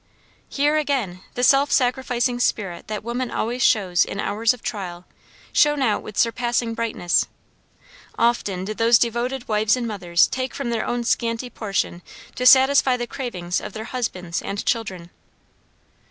Here, 0.49 0.77
again, 0.77 1.21
the 1.35 1.43
self 1.43 1.71
sacrificing 1.71 2.39
spirit 2.39 2.87
that 2.87 3.03
woman 3.03 3.29
always 3.29 3.61
shows 3.61 4.03
in 4.03 4.19
hours 4.19 4.51
of 4.51 4.63
trial, 4.63 5.05
shone 5.53 5.83
out 5.83 6.01
with 6.01 6.17
surpassing 6.17 6.73
brightness. 6.73 7.27
Often 8.17 8.65
did 8.65 8.79
those 8.79 8.97
devoted 8.97 9.47
wives 9.47 9.77
and 9.77 9.87
mothers 9.87 10.25
take 10.25 10.55
from 10.55 10.71
their 10.71 10.87
own 10.87 11.03
scanty 11.03 11.51
portion 11.51 12.01
to 12.33 12.47
satisfy 12.47 12.97
the 12.97 13.05
cravings 13.05 13.61
of 13.61 13.73
their 13.73 13.85
husbands 13.93 14.41
and 14.41 14.65
children. 14.65 15.11